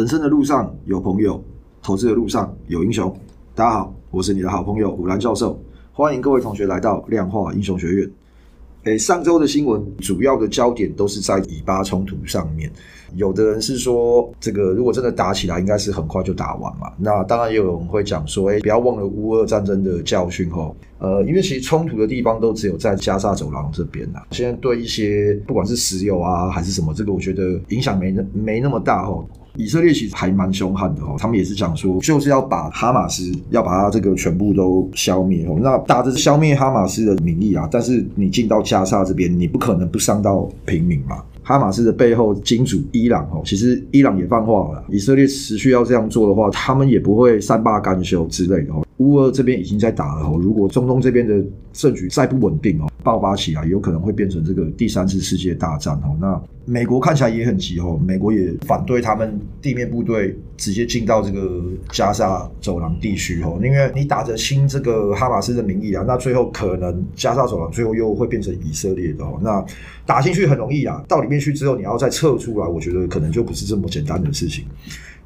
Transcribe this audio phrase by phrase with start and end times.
[0.00, 1.38] 人生的路上有朋友，
[1.82, 3.14] 投资的路上有英雄。
[3.54, 5.60] 大家好，我是你的好朋友虎兰教授，
[5.92, 8.10] 欢迎各位同学来到量化英雄学院。
[8.84, 12.72] 诶，上周的新闻主要的焦点都是在以巴冲突上面。
[13.14, 16.90] 有的人是说，这个如果真的打起来，应该是很快就打完嘛。
[16.96, 20.74] 那当然也有人会讲说，诶，不要忘了乌俄战争的教训吼。
[20.98, 24.22] 呃，因为其实冲突的地方都只有在加沙走廊这边呐。
[24.30, 29.28] 现在对一些不管是石油啊还是什么，这个我觉得影响没那没那么大吼。
[29.56, 35.58] 以色列其实还蛮凶悍的哦，他们也是讲说，就是要把哈马斯要把它这个全部都消灭哦。
[35.60, 41.22] 那打着消灭哈马斯的名义啊，但是你进到加沙这边，你不可能不伤到平民嘛。
[41.42, 48.86] 哈马斯的背后金主伊朗哦，其实伊朗也放话了，以色列持续要这样做的话，他们也不会善罢甘休之类的哦。
[48.98, 51.42] 乌俄这边已经在打了哦，如果中东这边的
[51.72, 56.16] 政局再不稳定哦，爆发起来有可能会变成这个第三次世界大战哦。
[56.20, 69.40] 那美国看起来也很急哦，美国也反对他们地面部队直接进到这个加沙走廊地区哦，因为你打着新这个哈马斯的名义啊，那最后可能加沙走廊最后又会变成以色列的哦。
[69.42, 69.64] 那
[70.06, 74.64] 打进去很容易啊，到里面去之后你要再撤出来，我觉得可能就不是这么简单的事情。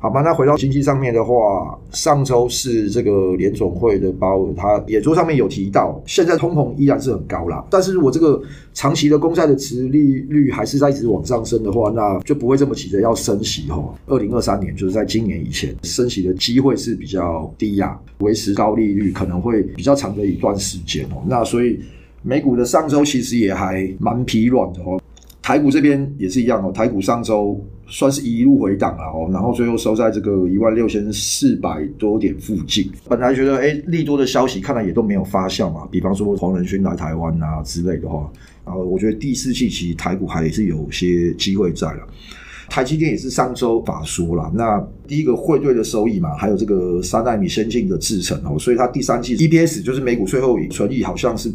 [0.05, 8.39] 好吧，那回到经济上面的话，上周是这个联总会的包，他演说上面有提到，现在通膨依然是很高啦，但是如果这个
[8.75, 13.83] 长期的公债的殖利率还是在一直往上升的话，那就不会这么急着要升息哈。
[14.07, 21.25] 二零二三年就是在今年以前，升息的机会是比较低呀，维持高利率可能会比较长的一段时间哦。
[21.27, 21.81] 那所以
[22.21, 25.01] 美股的上周其实也还蛮疲软的哦。
[25.45, 32.91] 台股这边也是一样哦，台股上周算是一路回档了哦，然后最后收在这个一万六千四百多点附近。
[33.11, 38.33] 本来觉得诶利多的消息看来也都没有发酵嘛，比方说黄仁勋来台湾啊之类的话，
[38.65, 41.99] 然后我觉得第四季其实台股还是有些机会在了。
[42.71, 51.53] 台积电也是上周法说了，那第一个汇兑的收益嘛，还有这个三纳米先进的制程哦，所以它第三季 EPS 就是每股税后存益好像是。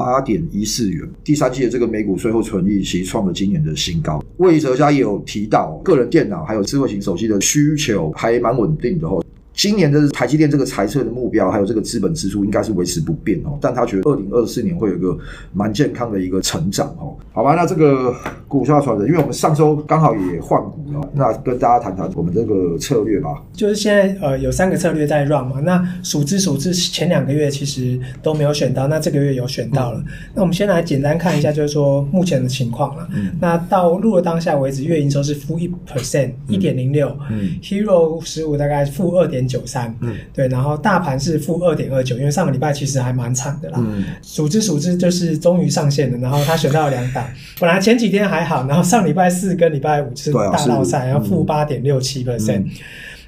[0.00, 4.24] 八点一四元，第三季的这个每股税后存益其实创了今年的新高。
[4.38, 9.22] 魏哲家也有提到，个人电脑还有智慧型手机的需求还蛮稳定的哦。
[9.60, 15.14] 今年的台积电这个财测的目标，还有这个资本支出应该是维持不变哦，但他觉得二零二四年会有一个
[15.52, 17.14] 蛮健康的一个成长哦。
[17.30, 18.16] 好吧，那这个
[18.48, 23.34] 股票传承，因为我们上周刚好也换股了，那跟大家谈谈我们这个策略吧。
[23.52, 29.98] 就是现在呃有三个策略在 run 嘛，那数字数字前两个月其实都没有选到，那这个月有选到了。
[30.00, 30.04] 嗯、
[30.36, 33.06] 那我们先来简单看一下，就是说目前的情况了。
[33.14, 33.30] 嗯。
[33.38, 37.14] 那到录了当下为止，月营收是负一 percent，一点零六。
[37.30, 37.50] 嗯。
[37.62, 47.26] Hero 十五大概负二点九三，嗯，对，然后大盘是负二点二九，因为上个礼拜其实还蛮惨的啦，嗯，数之数之就是终于上线了，然后他选到了两档，
[47.58, 52.64] 本来前几天还好，然后上礼拜四跟礼拜五是大闹赛，然后负八点六七 percent。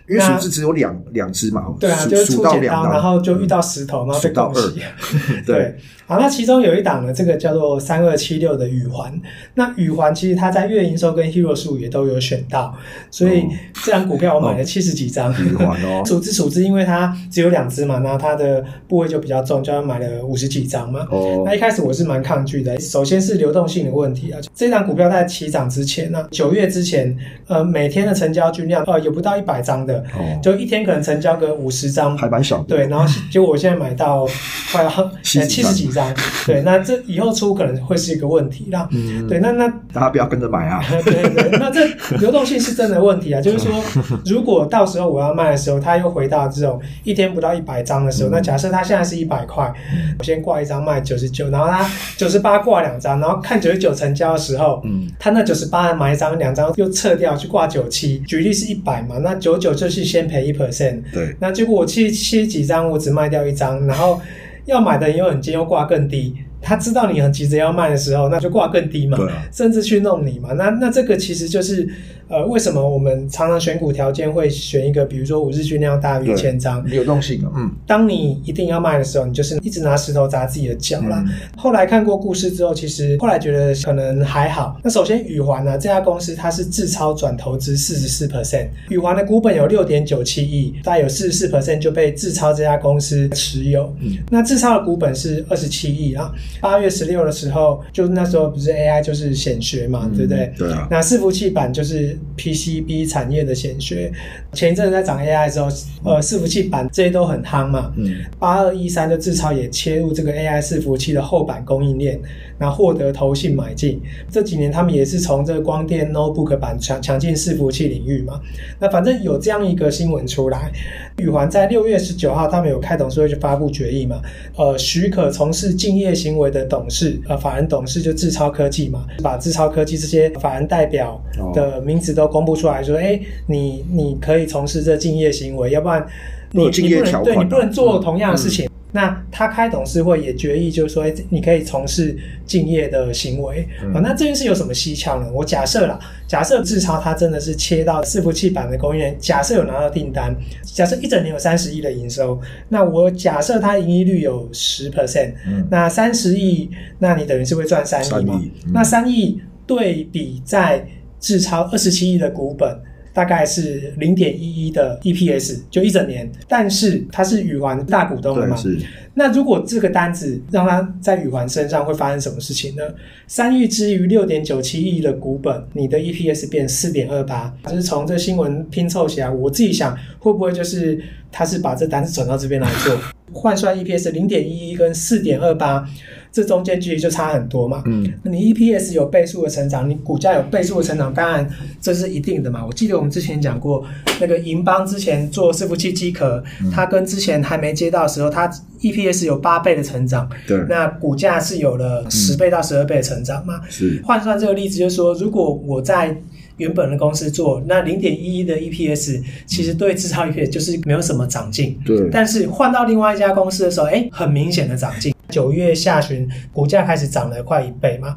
[0.08, 4.80] 因为数字只有两两只嘛，对啊，就是出剪刀，然后就遇到石头，然后被恭喜。
[5.46, 5.76] 对，
[6.06, 9.12] 好，那其中有一档呢，这个叫做三二七六的宇环。
[9.54, 12.74] 那宇环其实它在月营收跟 Hero 数也都有选到，
[13.10, 13.46] 所以
[13.84, 15.32] 这档股票我买了七十几张。
[15.44, 21.06] 宇环哦， 数支数支，因为它只有两只嘛，然后它的部位就比较重，就要买了五十几张嘛。
[21.10, 24.40] 哦，那一开始我是蛮抗拒的，首先是流动性的问题啊。
[24.54, 30.01] 这档股票在起涨之前呢，九月之前，呃，每天的成交均量呃有不到一百张的。
[30.16, 32.58] 哦，就一天可能成交个五十张，还蛮少。
[32.68, 34.26] 对，然后结果我现在买到
[34.72, 36.12] 快要七十几张，
[36.46, 38.88] 对，那这以后出可能会是一个问题啦。
[38.92, 40.82] 嗯，对，那那大家不要跟着买啊。
[41.04, 41.84] 对对，那这
[42.18, 43.82] 流动性是真的问题啊，就是说，
[44.24, 49.70] 如果到时候我要卖的时候，它又回到这种一天不到一百张的时候，那假设它现在是一百块，
[50.18, 51.86] 我先挂一张卖九十九，然后它
[52.16, 59.72] 九十八挂两张，然后看九十九成交的时候，嗯，它那九十八买一张两张又撤掉去挂九七，举例是一百嘛，那九九。
[59.82, 64.20] 就是先赔一 percent，对，那结果我七七几张，我只卖掉一张，然后
[64.64, 66.34] 要买的人又很急，又挂更低。
[66.64, 70.52] 他知道你很急着要卖的时候，那就挂更低嘛，啊、甚至去弄你嘛。
[70.52, 71.88] 那那这个其实就是
[72.32, 77.70] 呃，为什么我们常常选股条件会选一个，比如说五日均量大于一千张，流动性嗯。
[77.86, 81.22] 当你一定要卖的时候，你就是一直拿石头砸自己的脚啦。
[81.26, 84.80] 嗯、后来看过故事之后，其实后来觉得可能还好。
[84.82, 93.94] 那首先宇环呢，这家公司它是自超转投资四十四 percent，宇环的股本有六点九七亿，大概有四十四 percent 就被自超这家公司持有。
[94.00, 96.32] 嗯，那自超的股本是二十七亿啊。
[96.60, 100.52] 八月十六的时候，就那时候不是 AI 就是显学嘛，嗯、对不对？
[100.56, 100.88] 对啊。
[100.90, 104.12] 那伺服器版就是是 PCB 产业的显学。
[104.52, 105.66] 前一阵子在涨 AI 的时候，
[106.04, 107.92] 呃，伺服器板这些都很夯嘛。
[107.96, 112.20] 嗯，八二一三的智超也切入这个 AI 伺服器的后板供应链，
[112.58, 114.00] 然后获得投信买进。
[114.30, 118.40] 这几年他们也是从这个光电 notebook 板强强进伺服器领域嘛。
[118.78, 120.70] 那反正有这样一个新闻出来，
[121.18, 124.20] 宇环在六月十九号他们有开董事会去发布决议嘛，
[124.56, 131.22] 呃，许可从事竞业行为的董事，呃，法人董事就智超科技嘛，把智超科技这些法人代表
[131.54, 136.06] 的名字都公布出来说，哎、欸，你你可以从事这敬业行为，要不然
[136.50, 138.66] 你你不能对你不能做同样的事情。
[138.66, 142.14] 嗯嗯那他开董事会也决议，就是说，你可以从事
[142.44, 144.02] 敬业的行为啊、嗯。
[144.02, 145.26] 那这件事有什么蹊跷呢？
[145.32, 145.98] 我假设啦，
[146.28, 152.38] 假设智超他真的是切到伺服器版的供应链，假设有拿到订单，假设一整年有三十亿的营收，
[152.68, 155.32] 那我假设他盈利率有十 percent，
[155.70, 156.68] 那三十亿，
[156.98, 158.38] 那你等于是会赚三亿嘛？
[158.44, 160.86] 嗯、那三亿对比在
[161.22, 162.78] 智超二十七亿的股本。
[163.14, 166.26] 大概是零点一一的 EPS，就一整年。
[166.48, 168.56] 但是它是宇环大股东了嘛？
[168.56, 168.74] 是。
[169.12, 172.82] 那如果这个单子让它在宇环身上会发生什么事情呢？
[173.26, 180.98] 三亿之于六点九七亿的股本，你的 EPS 变四点二八，就是从这新闻拼凑起来，我自己想会不会就是
[181.30, 182.98] 他是把这单子转到这边来做，
[183.30, 185.86] 换算 EPS 零点一一跟四点二八。
[186.32, 191.46] 这中间距离就差很多嘛，嗯，你 EPS 有倍数的成长，你股价有倍数的成长，当然
[191.78, 192.64] 这是一定的嘛。
[192.64, 193.84] 我记得我们之前讲过，
[194.18, 196.42] 那个银邦之前做伺服器机壳，
[196.72, 198.50] 它跟之前还没接到的时候，它
[198.80, 203.60] EPS 有八倍的成长，对，那股价是有了十倍到十二倍的成长嘛。
[203.68, 206.16] 是换算这个例子，就是说，如果我在
[206.56, 212.08] 原本的公司做，那零点一一的 EPS，其实对智超 EPS 就是没有什么长进，对。
[212.10, 215.12] 但是换到另外一家公司的时候，哎，很明显的长进。
[215.32, 218.16] 九月下旬，股价开始涨了快一倍嘛。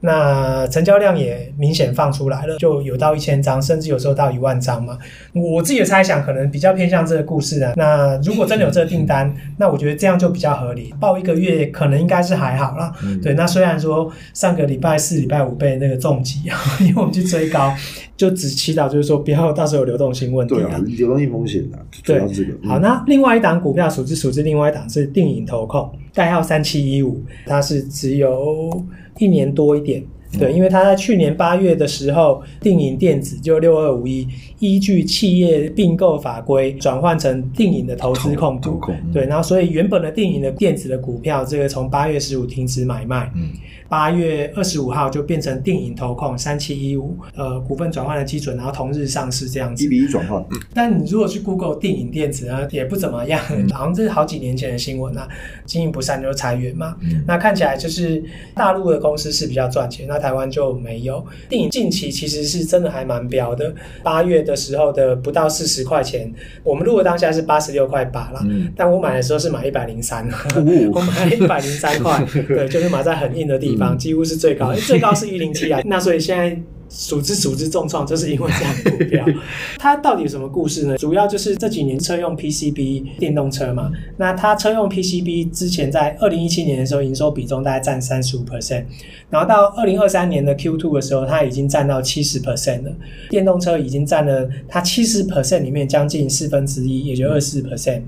[0.00, 4.96] 那成交量也明显放出来了，就有到一千张，甚至有时候到一万张嘛。
[5.32, 7.72] 我自己的猜想可能比较偏向这个故事啊。
[7.76, 10.94] 那如果真的有这个订单，那我觉得这样就比较合理。
[11.00, 12.92] 报一个月可能应该是还好啦。
[13.22, 17.74] 对，那虽然说上个礼拜四、礼拜五被那个重击啊， 因为我们去追高，
[18.16, 20.54] 就只祈祷就是说不要到时候有流动性问题。
[20.54, 21.78] 对啊，流动性风险啊。
[22.04, 22.20] 对，
[22.64, 28.70] 好，那另外一档股票，数字数字，另外一档是定影投控，代号三七一五，它是只有。
[29.18, 30.04] 一年多一点，
[30.38, 34.28] 对，因为他在去年八月的时候，定影电子就六二五一，
[34.58, 38.78] 依据企业并购法规转换成定影的投资控股，
[39.14, 43.32] 对，然后所以原本的定影的电子的股票，这个从八月十五停止买卖。
[43.34, 43.48] 嗯
[43.88, 49.84] 八月二十五号就变成电影投控三七一五，呃，股份转换的基准，然后同日上市这样子。
[49.84, 50.44] 一比一转换。
[50.74, 55.28] 但你如果去 Google 电影电子啊，也不怎么样，嗯、 好像这是好几年前的新闻啊，
[55.64, 56.96] 经营不善就裁员嘛。
[57.00, 58.22] 嗯、那看起来就是
[58.54, 61.24] 大陆的公司是比较赚钱，那台湾就没有。
[61.48, 63.72] 电影近期其实是真的还蛮飙的，
[64.02, 66.32] 八月的时候的不到四十块钱，
[66.64, 68.44] 我们录的当下是八十六块八啦，
[68.74, 70.28] 但我买的时候是买一百零三，
[70.92, 73.75] 我买一百零三块， 对，就是买在很硬的地方。
[73.98, 75.80] 几乎是最高，最高是一零七啊。
[75.86, 79.24] 那所以现在数之数之重创，就是因为这样的股票。
[79.78, 80.96] 它到底有什么故事呢？
[80.96, 83.90] 主要就是这几年车用 PCB 电动车嘛。
[84.16, 88.84] 那它车用 PCB 之前在二零一七年的时候，营收比重大概占三十五 percent。
[89.28, 92.92] 然后到二零二三年的 Q two 的时候，它已经占到七十 percent 了。
[93.28, 98.02] 电动车已经占了它七十 percent 里面将近四分之一，也就二十四 percent。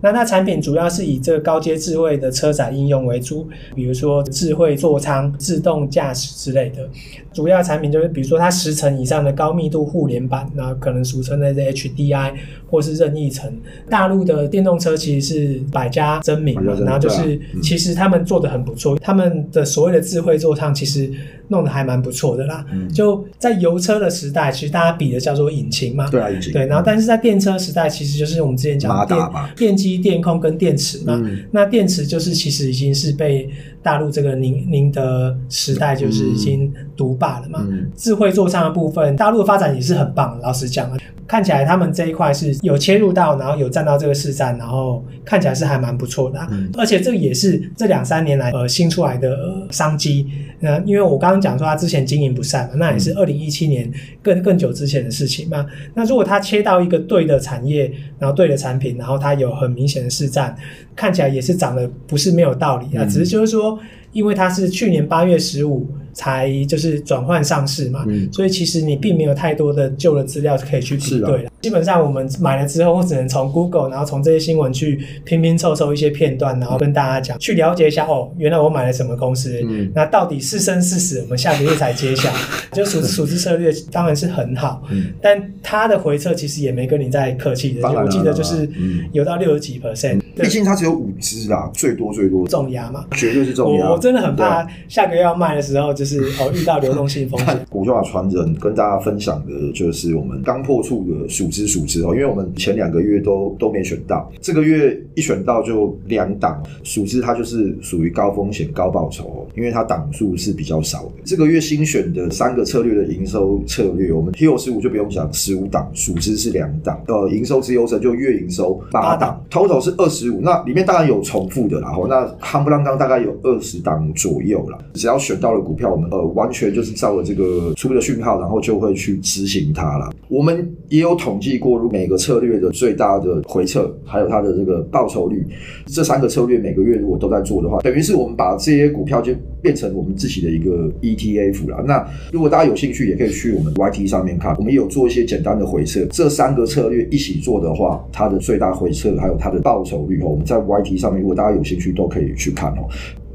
[0.00, 6.88] 那它产品主要是以这个高阶智慧的车载应用为主，比如说智慧座舱、自动驾驶之类的。
[7.34, 12.32] 主要产品就是比如说它十层以上的高密度互联板，那可能俗称的 HDI
[12.70, 13.52] 或是任意层。
[13.90, 20.72] 大陆的电动车其实是百家争鸣嘛，然后就是其实他们做的很不错，他们的所谓的智慧座舱。
[20.74, 21.10] 其实
[21.48, 33.48] 弄得还蛮不错的啦，嗯，就在油车的时代，其实大家比的叫做引擎嘛，对啊，引擎，对，然后但是在电车时代，其实就是我们之前讲的电电机、电控跟电池嘛，嗯，那电池就是其实已经是被
[33.84, 40.96] 大陆这个宁宁德时代就是已经独霸了嘛，嗯，智慧座舱的部分，大陆的发展也是很棒，老实讲啊。
[41.26, 46.70] 看起来他们这一块是有切入到，然后有占到这个市占，然后看起来是还蛮不错的，啊嗯。
[46.76, 50.26] 而且这个也是这两三年来呃新出来的，呃、商机。
[50.60, 53.90] 呃，因为我刚刚讲说他之前经营不善嘛，那也是二零一七年
[54.22, 55.66] 更更久之前的事情嘛。
[55.94, 60.54] 那如果他切到一个对的产业，然后对的产品，然后他有很明显的市占，
[60.94, 63.04] 看起来也是涨得不是没有道理啊。
[63.04, 63.78] 只是就是说，
[64.12, 65.88] 因为它是去年八月十五。
[66.14, 71.50] 才就是转换上市嘛，嗯，所以其实你并没有太多的旧的资料可以去比对了。
[71.60, 82.30] 基本上我们买了之后，我只能从 Google，然后从这些新闻去拼拼凑凑一些片段，然后跟大家讲，去了解一下哦，原来我买了什么公司，嗯，那到底是生是死，我们下个月才揭晓。
[82.72, 88.68] 就数数字策略当然是很好，嗯，但它的回撤其实也没跟你在客气的，我记得就是
[89.12, 93.90] 有到六十几 percent，毕竟它只有五只啦，最多最多重压嘛，绝对是重压。
[93.90, 97.58] 我真的很怕下个月要卖的时候，就是哦遇到流动性风险。
[97.70, 111.12] 股票传人跟大家分享的就是我们刚破处的数只数只哦，因为我们前两个月都都没选到，这个月一选到就两档数只，它就是属于高风险高报酬哦，因为它档数是比较少的。
[111.24, 124.78] 这个月新选的三个策略的营收策略，我们 Hero 十五就不用讲，十五档数只是两档，呃，营收之优生就月营收八档，total 是二十五，那里面当然有重复的啦，然后那夯不啷当大概有二十档左右啦。
[124.94, 130.10] 只要选到了股票，我们呃完全就是照了这个出的讯号，然后就会去执行它了。
[130.28, 135.46] 我们也有统计过，如每个策略的最大的回撤，还有它的这个报酬率，
[135.86, 139.32] 这三个策略每个月如果都在做的话，等于是我们把这些股票就
[139.64, 141.82] 变成我们自己的一个 ETF 了。
[141.86, 146.04] 那如果大家有兴趣，也可以去我们 YT 上面看，我们有做一些简单的回测。
[146.10, 152.86] 这三个策略一起做的话，它的最大回撤还有它的报酬率哦，我们在 YT 上面，如果大家有兴趣，都可以去看哦。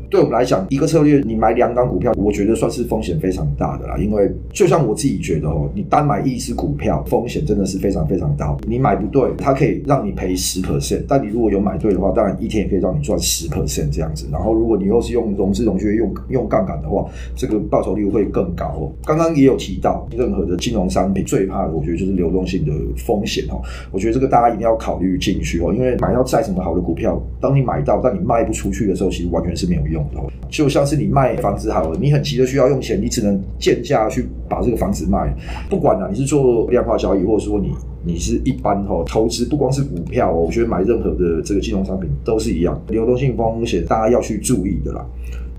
[0.10, 3.96] 对我们来讲，一个策略你买两档股票，我觉得算是风险非常大的啦。
[3.98, 8.56] 因为就像我自己觉得哦，你单买一只股票，风险真的是非常非常大。
[8.68, 14.28] 你买不对，它可以让你赔十 percent，但你如果有买对的话，当然一天也可以让你赚十 percent 这样子。
[14.32, 18.92] 然后如果你又是用融资融券用用杠杆的话，这个报酬率会更高哦。
[19.06, 23.62] 刚刚也有提到，任何的金融商品最怕的，我觉得就是流动性的风险哦。
[23.92, 29.99] 我觉得这个大家一定要考虑进去哦，因为买到再怎么好的股票，当你买到但你卖不出去的时候，其实完全是没有用。
[30.50, 35.34] 就像是你卖房子好了，你很急的需要用钱，你只能贱价去把这个房子卖。
[35.70, 37.72] 不管啊，你是做量化交易，或者说你
[38.04, 45.06] 你是一般哈投资，不光是股票，我觉得买任何的这个金融商品都是一样，流动性风险大家要去注意的啦。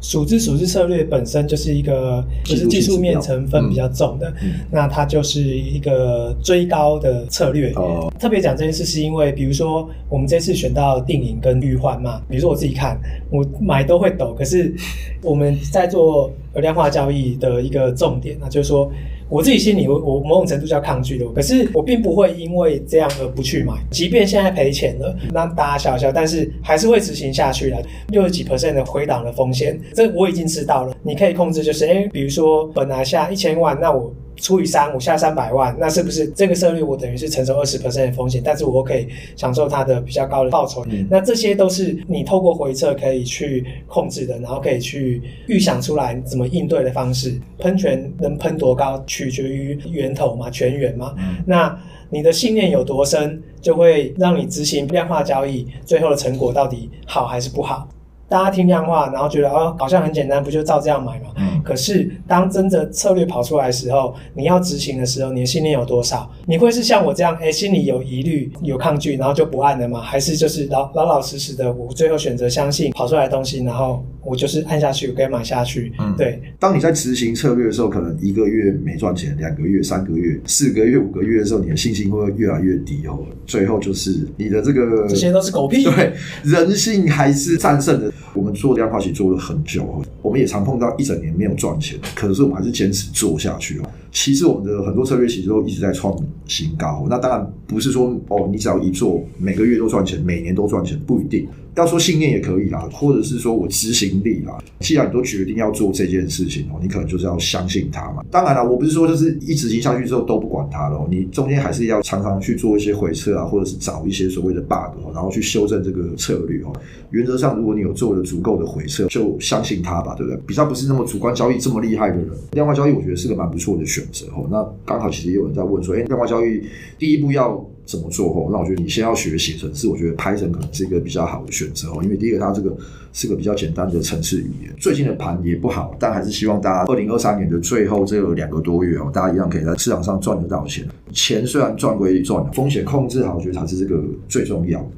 [0.00, 4.32] 数字数字策略本身就是一个就是技术面成分比较重的，
[4.70, 7.72] 那它就是一个追高的策略。
[7.74, 12.98] 哦、特别讲这件事是因为，比如说我们这次选到定影跟玉环嘛，比如说我自己看，
[13.30, 14.74] 我买都会抖，可是
[15.22, 18.90] 我们在做量化交易的一个重点，那就是说。
[19.32, 27.80] 我自己心里，我我某种程度叫抗拒的，可是我并不会因为这样而不去买，即便现在赔钱了，那大家笑笑，但是还是会执行下去了。
[28.08, 30.92] 六十几 percent 的回档的风险，这我已经知道了。
[31.04, 34.12] 你可以控制，就是诶，比如说本拿下一千万，那我。
[34.40, 39.06] 除以三，我下三百万，那是不是这个策略我等于是承受二十 percent 的风险，但是我可以
[39.36, 40.84] 享受它的比较高的报酬？
[40.88, 47.38] 嗯、那这些都是你透过回撤可以去控制的，然后可以去预想出来怎么应对的方式。
[47.58, 51.14] 喷泉能喷多高，取决于源头嘛，泉源嘛。
[51.18, 51.78] 嗯、那
[52.08, 57.86] 你的信念有多深，就会让你执行量化交易，最后的成果到底好还是不好？
[58.28, 61.30] 大家听量化，然后觉得哦，好像很简单，不就照这样买嘛？
[61.36, 61.49] 嗯。
[61.62, 66.30] 可是当真的策略跑出来的时候，你要执行的时候，你的信念有多少？
[66.46, 70.00] 你会是像我这样，哎，心里有疑虑、有抗拒，然后就不按了吗？
[70.00, 75.92] 还是就是老老老实实的，我最后选择相信跑出来的东西，然后我就是按下去，我可以买下去。
[75.98, 76.40] 嗯，对。
[76.56, 83.26] 当你在执行策略的时候，可能一个月没赚钱，两个月、三个月、四个月、五个月的时候，你的信心会越来越低哦。
[83.44, 85.82] 最后就是你的这个这些都是狗屁。
[85.82, 86.12] 对，
[86.44, 88.12] 人性还是战胜的。
[88.32, 93.82] 我们做量化其实做了很久，我们也常碰到一整年没有赚钱，可是我们还是坚持做下去哦。
[94.12, 97.08] 其实我们的很多策略其实都一直在创新高。
[97.10, 101.48] 那当然不是说哦，你只要一做，每个月都赚钱，每年都赚钱，不一定。
[101.76, 104.58] 要说信念也可以啦，或者是说我执行力啦。
[104.80, 108.24] 既然你都决定要做这件事情哦，你可能就是要相信它嘛。
[108.30, 116.72] 当然了，我不是说就是一执行下去之后都不管它了，你中间还是要常常去做一些回撤啊，或者是找一些所谓的 bug，然后去修正这个策略哦。
[117.10, 120.40] 原则上，如果你有做了足够的回撤，就相信它吧，对不对？
[120.46, 124.46] 比较不是那么主观交易这么厉害的人，量化交易我觉得是个蛮不错的选择哦。
[124.50, 126.62] 那刚好其实也有人在问说，哎，量化交易
[126.98, 128.48] 第一步要怎么做哦？
[128.52, 132.00] 那我觉得你先要学写程式，我觉得拍程可能是一个比较好的选择哦。
[132.04, 132.72] 因为第一个，它这个
[133.12, 134.72] 是个比较简单的程式语言。
[134.78, 140.86] 最近的盘也不好，但还是希望大家二零二三年的最后这两个多月哦，大家一样可以在市场上赚得到钱。
[141.10, 144.88] 钱虽然赚归赚，风险控制好，我觉得才是这个最重要。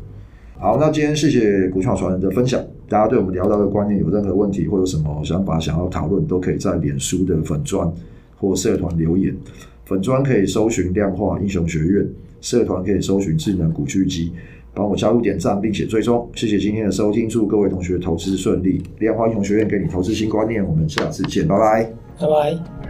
[0.59, 2.63] 好，那今天谢谢股票传人的分享。
[2.89, 7.91] 大家对我们聊到的观念有任何问题或有什么想法想要讨论，都可以在脸书的粉专
[8.37, 9.35] 或社团留言。
[9.93, 12.09] 本专可以搜寻量化英雄学院。
[12.41, 14.33] 社团可以搜寻智能古巨基，
[14.75, 18.83] 帮我加入点赞并且追踪，谢谢今天的收听，祝各位同学投资顺利。
[18.99, 22.82] 量化英雄学院给你投资新观念，我们下次见，拜拜，拜拜。